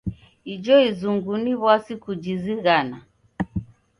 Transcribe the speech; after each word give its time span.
Ijo 0.53 0.75
izungu 0.89 1.31
ni 1.43 1.53
w'asi 1.61 1.93
kujizighana. 2.03 2.97